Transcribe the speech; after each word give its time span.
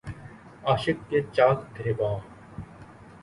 عاشق 0.67 0.97
کے 1.09 1.19
چاک 1.35 1.57
گریباں 1.75 2.15